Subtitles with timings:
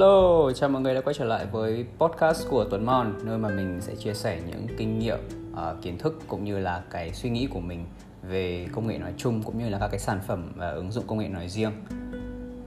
[0.00, 3.48] Hello, chào mọi người đã quay trở lại với podcast của Tuấn Mon nơi mà
[3.48, 5.18] mình sẽ chia sẻ những kinh nghiệm,
[5.52, 7.84] uh, kiến thức cũng như là cái suy nghĩ của mình
[8.22, 11.04] về công nghệ nói chung cũng như là các cái sản phẩm và ứng dụng
[11.06, 11.72] công nghệ nói riêng.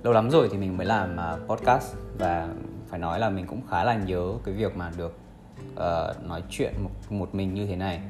[0.03, 2.49] Lâu lắm rồi thì mình mới làm uh, podcast và
[2.87, 5.17] phải nói là mình cũng khá là nhớ cái việc mà được
[5.73, 8.01] uh, nói chuyện một, một mình như thế này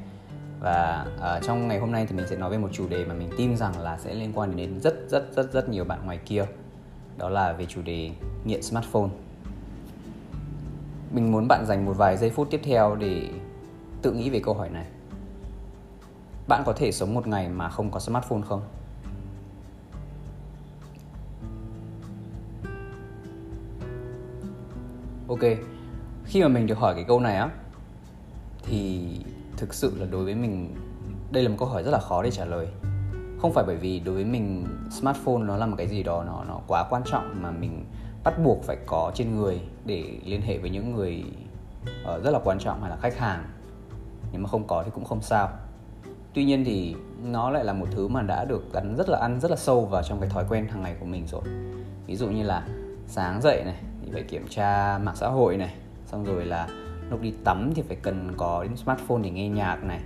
[0.59, 3.13] và uh, trong ngày hôm nay thì mình sẽ nói về một chủ đề mà
[3.13, 6.20] mình tin rằng là sẽ liên quan đến rất rất rất rất nhiều bạn ngoài
[6.26, 6.45] kia
[7.17, 8.12] đó là về chủ đề
[8.45, 9.09] nghiện smartphone.
[11.12, 13.30] Mình muốn bạn dành một vài giây phút tiếp theo để
[14.02, 14.85] tự nghĩ về câu hỏi này.
[16.48, 18.62] Bạn có thể sống một ngày mà không có smartphone không?
[25.27, 25.40] Ok,
[26.26, 27.49] khi mà mình được hỏi cái câu này á,
[28.63, 29.09] thì
[29.57, 30.76] thực sự là đối với mình,
[31.32, 32.68] đây là một câu hỏi rất là khó để trả lời
[33.43, 36.43] không phải bởi vì đối với mình smartphone nó là một cái gì đó nó
[36.48, 37.85] nó quá quan trọng mà mình
[38.23, 41.23] bắt buộc phải có trên người để liên hệ với những người
[41.84, 43.43] uh, rất là quan trọng hay là khách hàng.
[44.31, 45.49] Nếu mà không có thì cũng không sao.
[46.34, 49.40] Tuy nhiên thì nó lại là một thứ mà đã được gắn rất là ăn
[49.40, 51.43] rất là sâu vào trong cái thói quen hàng ngày của mình rồi.
[52.07, 52.68] Ví dụ như là
[53.07, 55.73] sáng dậy này thì phải kiểm tra mạng xã hội này
[56.05, 56.68] xong rồi là
[57.09, 60.01] lúc đi tắm thì phải cần có đến smartphone để nghe nhạc này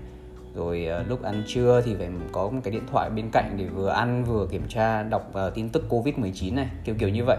[0.57, 3.65] rồi ờ, lúc ăn trưa thì phải có một cái điện thoại bên cạnh để
[3.65, 7.23] vừa ăn vừa kiểm tra đọc uh, tin tức covid 19 này kiểu kiểu như
[7.25, 7.37] vậy.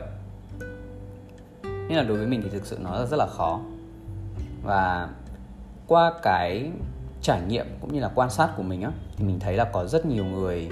[1.63, 3.61] Nên là đối với mình thì thực sự nó rất là khó.
[4.63, 5.09] Và
[5.87, 6.71] qua cái
[7.23, 9.87] trải nghiệm cũng như là quan sát của mình á thì mình thấy là có
[9.87, 10.69] rất nhiều người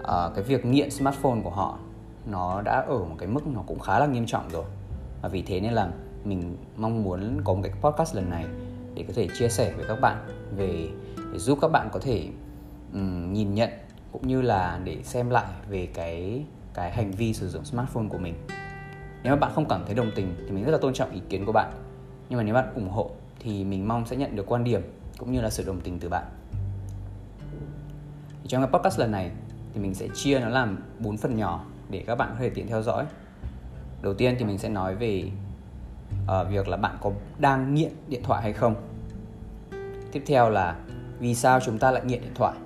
[0.00, 1.78] uh, cái việc nghiện smartphone của họ
[2.26, 4.64] nó đã ở một cái mức nó cũng khá là nghiêm trọng rồi.
[5.22, 5.88] Và vì thế nên là
[6.24, 8.46] mình mong muốn có một cái podcast lần này
[8.94, 10.88] để có thể chia sẻ với các bạn về
[11.32, 12.28] để giúp các bạn có thể
[12.92, 13.70] um, nhìn nhận
[14.12, 18.18] cũng như là để xem lại về cái cái hành vi sử dụng smartphone của
[18.18, 18.34] mình.
[19.22, 21.20] Nếu mà bạn không cảm thấy đồng tình thì mình rất là tôn trọng ý
[21.28, 21.72] kiến của bạn.
[22.28, 23.10] Nhưng mà nếu bạn ủng hộ
[23.40, 24.82] thì mình mong sẽ nhận được quan điểm
[25.18, 26.24] cũng như là sự đồng tình từ bạn.
[28.42, 29.30] Thì trong cái podcast lần này
[29.74, 32.66] thì mình sẽ chia nó làm bốn phần nhỏ để các bạn có thể tiện
[32.66, 33.04] theo dõi.
[34.02, 35.30] Đầu tiên thì mình sẽ nói về
[36.24, 38.74] uh, việc là bạn có đang nghiện điện thoại hay không.
[40.12, 40.76] Tiếp theo là
[41.18, 42.56] vì sao chúng ta lại nghiện điện thoại?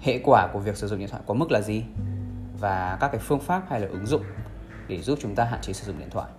[0.00, 1.84] Hệ quả của việc sử dụng điện thoại có mức là gì?
[2.60, 4.22] Và các cái phương pháp hay là ứng dụng
[4.88, 6.30] để giúp chúng ta hạn chế sử dụng điện thoại.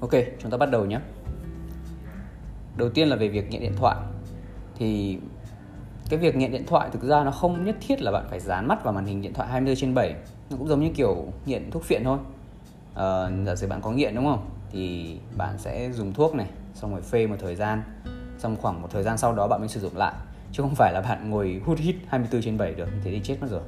[0.00, 0.98] Ok chúng ta bắt đầu nhé.
[2.76, 3.96] Đầu tiên là về việc nghiện điện thoại.
[4.76, 5.18] Thì
[6.08, 8.68] cái việc nghiện điện thoại thực ra nó không nhất thiết là bạn phải dán
[8.68, 10.14] mắt vào màn hình điện thoại 24 trên 7
[10.50, 12.18] nó cũng giống như kiểu nghiện thuốc phiện thôi
[12.94, 14.50] uh, giả sử bạn có nghiện đúng không?
[14.70, 17.82] Thì bạn sẽ dùng thuốc này xong rồi phê một thời gian
[18.38, 20.14] xong khoảng một thời gian sau đó bạn mới sử dụng lại.
[20.52, 23.36] Chứ không phải là bạn ngồi hút hít 24 trên 7 được thế thì chết
[23.40, 23.62] mất rồi.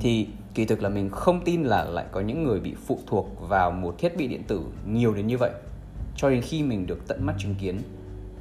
[0.00, 3.48] Thì kỳ thực là mình không tin là lại có những người bị phụ thuộc
[3.48, 5.50] vào một thiết bị điện tử nhiều đến như vậy.
[6.16, 7.78] Cho đến khi mình được tận mắt chứng kiến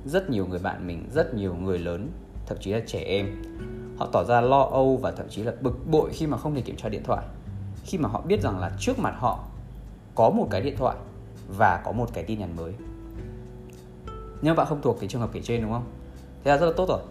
[0.05, 2.09] rất nhiều người bạn mình rất nhiều người lớn
[2.45, 3.41] thậm chí là trẻ em
[3.97, 6.61] họ tỏ ra lo âu và thậm chí là bực bội khi mà không thể
[6.61, 7.25] kiểm tra điện thoại
[7.85, 9.43] khi mà họ biết rằng là trước mặt họ
[10.15, 10.95] có một cái điện thoại
[11.57, 12.73] và có một cái tin nhắn mới.
[14.41, 15.85] Nhưng bạn không thuộc cái trường hợp kể trên, đúng không?
[16.43, 17.01] Thế là rất là tốt rồi.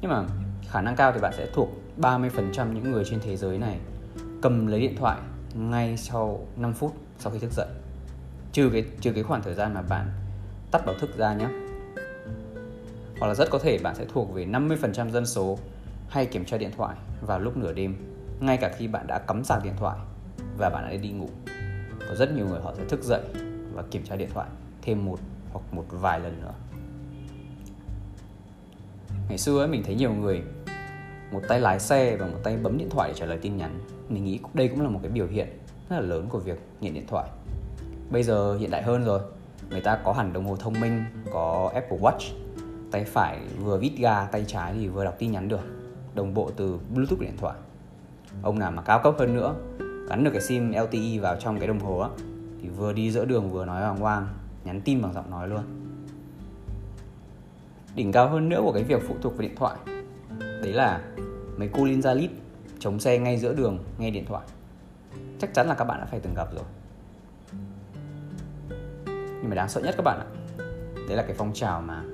[0.00, 0.24] Nhưng mà
[0.68, 1.68] khả năng cao thì bạn sẽ thuộc
[2.00, 3.78] 30% những người trên thế giới này
[4.42, 5.18] cầm lấy điện thoại
[5.54, 7.68] ngay sau 5 phút sau khi thức dậy.
[8.52, 10.12] Trừ cái trừ cái khoảng thời gian mà bạn
[10.70, 11.48] tắt báo thức ra nhé
[13.20, 15.58] hoặc là rất có thể bạn sẽ thuộc về 50% dân số
[16.08, 16.96] hay kiểm tra điện thoại
[17.26, 19.98] vào lúc nửa đêm ngay cả khi bạn đã cắm sạc điện thoại
[20.58, 21.28] và bạn đã đi ngủ,
[22.08, 23.22] có rất nhiều người họ sẽ thức dậy
[23.72, 24.48] và kiểm tra điện thoại
[24.82, 25.18] thêm một
[25.52, 26.54] hoặc một vài lần nữa.
[29.28, 30.42] Ngày xưa ấy, mình thấy nhiều người,
[31.32, 33.80] một tay lái xe và một tay bấm điện thoại để trả lời tin nhắn.
[34.08, 35.48] Mình nghĩ đây cũng là một cái biểu hiện
[35.90, 37.28] rất là lớn của việc nghiện điện thoại.
[38.10, 39.20] Bây giờ hiện đại hơn rồi.
[39.70, 42.34] Người ta có hẳn đồng hồ thông minh, có Apple Watch,
[42.90, 45.60] tay phải vừa vít ga, tay trái thì vừa đọc tin nhắn được,
[46.14, 47.56] đồng bộ từ Bluetooth điện thoại
[48.42, 49.54] ông nào mà cao cấp hơn nữa
[50.08, 52.08] gắn được cái sim LTE vào trong cái đồng hồ á,
[52.62, 54.28] thì vừa đi giữa đường vừa nói hoàng hoang
[54.64, 55.62] nhắn tin bằng giọng nói luôn.
[57.94, 59.76] Đỉnh cao hơn nữa của cái việc phụ thuộc vào điện thoại,
[60.38, 61.00] đấy là
[61.56, 62.30] mấy cô Linza Lít
[62.78, 64.46] chống xe ngay giữa đường, nghe điện thoại.
[65.38, 66.64] Chắc chắn là các bạn đã phải từng gặp rồi.
[69.06, 70.26] Nhưng mà đáng sợ nhất các bạn ạ,
[71.08, 72.04] đấy là cái phong trào mà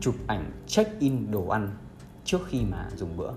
[0.00, 1.68] chụp ảnh check in đồ ăn
[2.24, 3.30] trước khi mà dùng bữa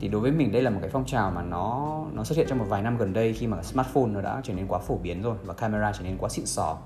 [0.00, 2.46] thì đối với mình đây là một cái phong trào mà nó nó xuất hiện
[2.48, 4.96] trong một vài năm gần đây khi mà smartphone nó đã trở nên quá phổ
[4.96, 6.78] biến rồi và camera trở nên quá xịn sò.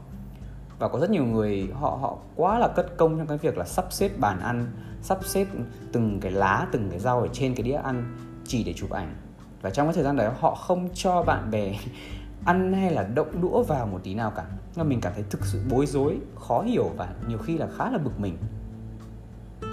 [0.79, 3.65] Và có rất nhiều người, họ họ quá là cất công trong cái việc là
[3.65, 4.67] sắp xếp bàn ăn,
[5.03, 5.47] sắp xếp
[5.93, 8.17] từng cái lá, từng cái rau ở trên cái đĩa ăn
[8.47, 9.15] chỉ để chụp ảnh.
[9.62, 11.75] Và trong cái thời gian đấy, họ không cho bạn bè
[12.45, 14.45] ăn hay là động đũa vào một tí nào cả.
[14.77, 17.91] Nên mình cảm thấy thực sự bối rối, khó hiểu và nhiều khi là khá
[17.91, 18.37] là bực mình.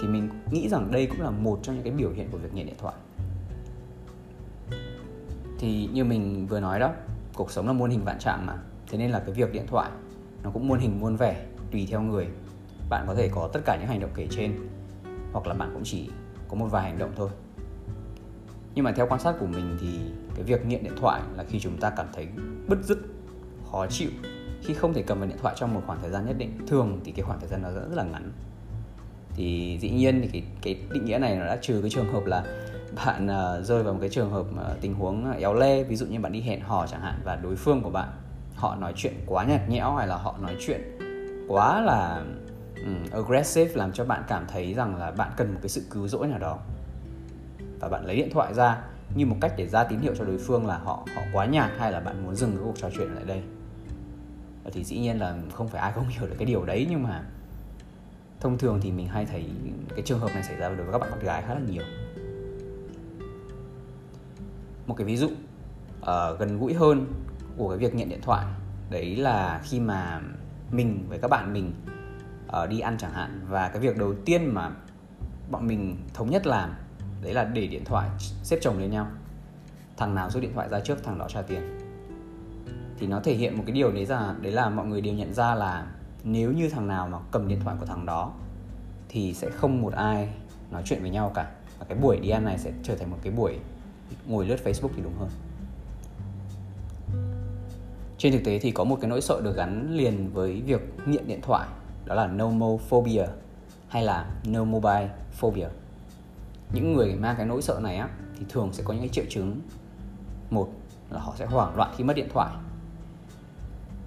[0.00, 2.54] Thì mình nghĩ rằng đây cũng là một trong những cái biểu hiện của việc
[2.54, 2.94] nghiện điện thoại
[5.58, 6.92] thì như mình vừa nói đó
[7.34, 8.54] cuộc sống là muôn hình vạn trạng mà.
[8.90, 9.90] Thế nên là cái việc điện thoại
[10.42, 12.28] nó cũng muôn hình muôn vẻ tùy theo người.
[12.88, 14.54] Bạn có thể có tất cả những hành động kể trên
[15.32, 16.10] hoặc là bạn cũng chỉ
[16.48, 17.30] có một vài hành động thôi.
[18.74, 19.98] Nhưng mà theo quan sát của mình thì
[20.34, 22.28] cái việc nghiện điện thoại là khi chúng ta cảm thấy
[22.68, 22.98] bứt rứt
[23.70, 24.10] khó chịu.
[24.62, 27.00] Khi không thể cầm vào điện thoại trong một khoảng thời gian nhất định thường
[27.04, 28.32] thì cái khoảng thời gian nó rất là ngắn.
[29.34, 32.26] Thì dĩ nhiên thì cái, cái định nghĩa này nó đã trừ cái trường hợp
[32.26, 32.44] là
[32.96, 35.96] bạn uh, rơi vào một cái trường hợp uh, tình huống ờ, éo le ví
[35.96, 38.08] dụ như bạn đi hẹn hò chẳng hạn và đối phương của bạn
[38.54, 40.80] họ nói chuyện quá nhạt nhẽo hay là họ nói chuyện
[41.48, 42.24] quá là
[42.84, 46.08] um, aggressive làm cho bạn cảm thấy rằng là bạn cần một cái sự cứu
[46.08, 46.58] rỗi nào đó.
[47.80, 48.82] Và bạn lấy điện thoại ra
[49.14, 51.70] như một cách để ra tín hiệu cho đối phương là họ họ quá nhạt
[51.78, 53.42] hay là bạn muốn dừng cái cuộc trò chuyện lại đây.
[54.72, 57.22] Thì dĩ nhiên là không phải ai không hiểu được cái điều đấy nhưng mà
[58.40, 59.50] thông thường thì mình hay thấy
[59.88, 61.82] cái trường hợp này xảy ra đối với các bạn bạn gái khá là nhiều
[64.88, 67.06] một cái ví dụ uh, gần gũi hơn
[67.56, 68.46] của cái việc nhận điện thoại.
[68.90, 70.20] Đấy là khi mà
[70.70, 71.72] mình với các bạn mình
[72.46, 74.70] uh, đi ăn chẳng hạn và cái việc đầu tiên mà
[75.50, 76.74] bọn mình thống nhất làm
[77.22, 78.10] đấy là để điện thoại
[78.42, 79.06] xếp chồng lên nhau.
[79.96, 81.78] Thằng nào rút điện thoại ra trước thằng đó trả tiền.
[82.98, 85.34] Thì nó thể hiện một cái điều đấy là đấy là mọi người đều nhận
[85.34, 85.86] ra là
[86.24, 88.32] nếu như thằng nào mà cầm điện thoại của thằng đó
[89.08, 90.28] thì sẽ không một ai
[90.70, 91.50] nói chuyện với nhau cả.
[91.78, 93.58] Và cái buổi đi ăn này sẽ trở thành một cái buổi
[94.26, 95.28] ngồi lướt Facebook thì đúng hơn.
[98.18, 101.26] Trên thực tế thì có một cái nỗi sợ được gắn liền với việc nghiện
[101.26, 101.68] điện thoại
[102.04, 103.26] đó là nomophobia
[103.88, 105.68] hay là no mobile phobia.
[106.72, 108.08] Những người mang cái nỗi sợ này á
[108.38, 109.60] thì thường sẽ có những cái triệu chứng.
[110.50, 110.68] Một
[111.10, 112.52] là họ sẽ hoảng loạn khi mất điện thoại.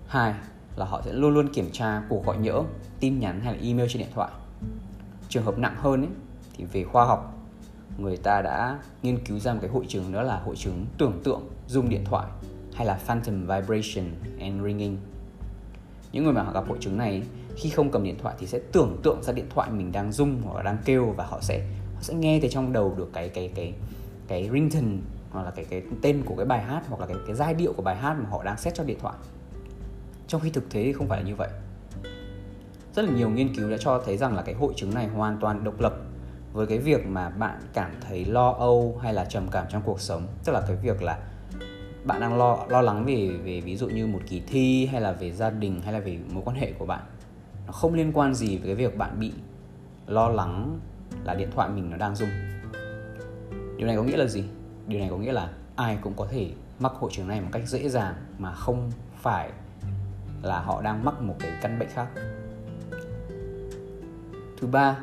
[0.07, 0.33] Hai
[0.75, 2.63] là họ sẽ luôn luôn kiểm tra cuộc gọi nhỡ
[2.99, 4.31] tin nhắn hay là email trên điện thoại.
[5.29, 6.09] Trường hợp nặng hơn ấy,
[6.57, 7.40] thì về khoa học
[7.97, 11.21] người ta đã nghiên cứu ra một cái hội chứng đó là hội chứng tưởng
[11.23, 12.27] tượng dùng điện thoại
[12.73, 14.05] hay là phantom vibration
[14.39, 14.97] and ringing.
[16.11, 17.23] Những người mà họ gặp hội chứng này,
[17.55, 20.41] khi không cầm điện thoại thì sẽ tưởng tượng ra điện thoại mình đang rung
[20.43, 23.29] hoặc là đang kêu và họ sẽ họ sẽ nghe từ trong đầu được cái
[23.29, 23.73] cái cái
[24.27, 24.97] cái ringtone
[25.31, 27.73] hoặc là cái cái tên của cái bài hát hoặc là cái cái giai điệu
[27.73, 29.15] của bài hát mà họ đang set cho điện thoại.
[30.27, 31.49] Trong khi thực tế thì không phải là như vậy.
[32.95, 35.37] Rất là nhiều nghiên cứu đã cho thấy rằng là cái hội chứng này hoàn
[35.41, 35.95] toàn độc lập
[36.53, 40.01] với cái việc mà bạn cảm thấy lo âu hay là trầm cảm trong cuộc
[40.01, 41.19] sống, tức là cái việc là
[42.05, 45.11] bạn đang lo lo lắng về về ví dụ như một kỳ thi hay là
[45.11, 47.01] về gia đình hay là về mối quan hệ của bạn,
[47.67, 49.31] nó không liên quan gì với cái việc bạn bị
[50.07, 50.79] lo lắng
[51.23, 52.29] là điện thoại mình nó đang rung.
[53.77, 54.43] Điều này có nghĩa là gì?
[54.87, 57.63] Điều này có nghĩa là ai cũng có thể mắc hội chứng này một cách
[57.67, 59.49] dễ dàng mà không phải
[60.41, 62.07] là họ đang mắc một cái căn bệnh khác.
[64.61, 64.97] Thứ ba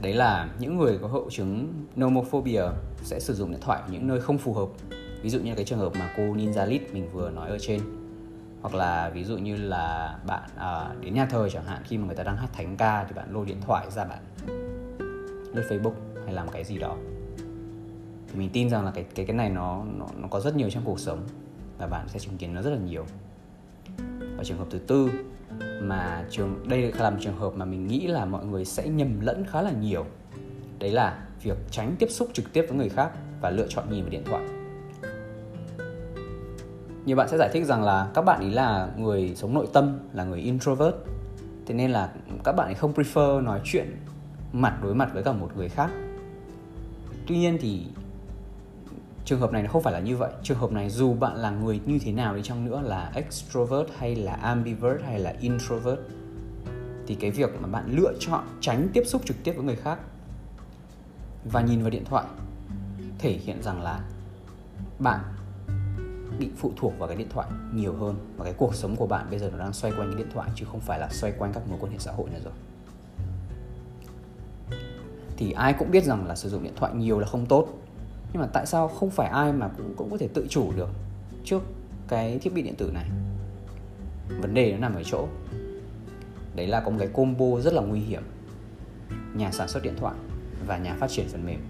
[0.00, 2.62] đấy là những người có hậu chứng nomophobia
[3.02, 4.68] sẽ sử dụng điện thoại ở những nơi không phù hợp.
[5.22, 7.80] Ví dụ như cái trường hợp mà cô Ninja Lit mình vừa nói ở trên.
[8.60, 12.06] Hoặc là ví dụ như là bạn à, đến nhà thờ chẳng hạn khi mà
[12.06, 14.18] người ta đang hát thánh ca thì bạn lôi điện thoại ra bạn
[15.54, 15.92] lướt Facebook
[16.24, 16.96] hay làm cái gì đó.
[18.28, 20.70] Thì mình tin rằng là cái cái cái này nó nó nó có rất nhiều
[20.70, 21.26] trong cuộc sống
[21.78, 23.04] và bạn sẽ chứng kiến nó rất là nhiều.
[24.36, 25.10] Và trường hợp thứ tư
[25.80, 29.20] mà trường, đây là một trường hợp mà mình nghĩ là mọi người sẽ nhầm
[29.20, 30.04] lẫn khá là nhiều.
[30.78, 34.02] Đấy là việc tránh tiếp xúc trực tiếp với người khác và lựa chọn nhìn
[34.02, 34.42] vào điện thoại.
[37.04, 39.98] Nhiều bạn sẽ giải thích rằng là các bạn ý là người sống nội tâm,
[40.12, 40.94] là người introvert.
[41.66, 42.12] Thế nên là
[42.44, 43.96] các bạn ấy không prefer nói chuyện
[44.52, 45.90] mặt đối mặt với cả một người khác.
[47.26, 47.86] Tuy nhiên thì
[49.28, 50.30] trường hợp này nó không phải là như vậy.
[50.42, 53.88] Trường hợp này dù bạn là người như thế nào đi chăng nữa là extrovert
[53.98, 55.98] hay là ambivert hay là introvert,
[57.06, 59.98] thì cái việc mà bạn lựa chọn tránh tiếp xúc trực tiếp với người khác
[61.44, 62.24] và nhìn vào điện thoại
[63.18, 64.00] thể hiện rằng là
[64.98, 65.20] bạn
[66.38, 69.26] bị phụ thuộc vào cái điện thoại nhiều hơn và cái cuộc sống của bạn
[69.30, 71.52] bây giờ nó đang xoay quanh cái điện thoại chứ không phải là xoay quanh
[71.52, 72.54] các mối quan hệ xã hội nữa rồi.
[75.36, 77.68] Thì ai cũng biết rằng là sử dụng điện thoại nhiều là không tốt
[78.32, 80.88] nhưng mà tại sao không phải ai mà cũng cũng có thể tự chủ được
[81.44, 81.62] trước
[82.08, 83.08] cái thiết bị điện tử này?
[84.40, 85.28] Vấn đề nó nằm ở chỗ,
[86.54, 88.22] đấy là có một cái combo rất là nguy hiểm.
[89.34, 90.14] Nhà sản xuất điện thoại
[90.66, 91.60] và nhà phát triển phần mềm.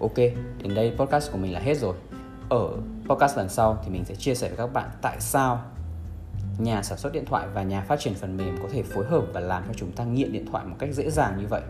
[0.00, 0.16] Ok,
[0.62, 1.94] đến đây podcast của mình là hết rồi.
[2.48, 2.68] Ở
[3.08, 5.62] podcast lần sau thì mình sẽ chia sẻ với các bạn tại sao
[6.58, 9.24] nhà sản xuất điện thoại và nhà phát triển phần mềm có thể phối hợp
[9.32, 11.62] và làm cho chúng ta nghiện điện thoại một cách dễ dàng như vậy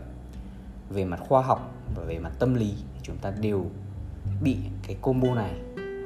[0.89, 3.65] về mặt khoa học và về mặt tâm lý chúng ta đều
[4.41, 5.51] bị cái combo này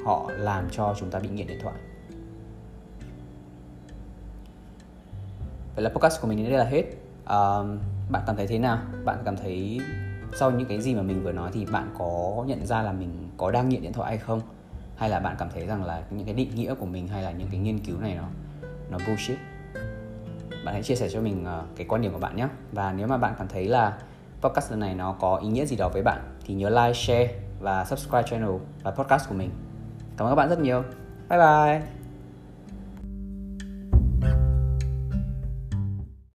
[0.04, 1.76] họ làm cho chúng ta bị nghiện điện thoại.
[5.74, 6.84] Vậy là podcast của mình đến đây là hết.
[7.24, 7.38] À,
[8.10, 8.78] bạn cảm thấy thế nào?
[9.04, 9.80] Bạn cảm thấy
[10.36, 13.28] sau những cái gì mà mình vừa nói thì bạn có nhận ra là mình
[13.36, 14.40] có đang nghiện điện thoại hay không?
[14.96, 17.32] Hay là bạn cảm thấy rằng là những cái định nghĩa của mình hay là
[17.32, 18.28] những cái nghiên cứu này nó
[18.90, 19.38] nó bullshit?
[20.64, 22.48] Bạn hãy chia sẻ cho mình à, cái quan điểm của bạn nhé.
[22.72, 23.98] Và nếu mà bạn cảm thấy là
[24.42, 27.28] podcast lần này nó có ý nghĩa gì đó với bạn thì nhớ like, share
[27.60, 28.50] và subscribe channel
[28.82, 29.50] và podcast của mình.
[30.16, 30.82] Cảm ơn các bạn rất nhiều.
[31.28, 31.99] Bye bye.